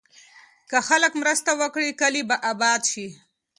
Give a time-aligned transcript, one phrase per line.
[0.69, 3.07] که خلک مرسته وکړي، کلي به اباد شي.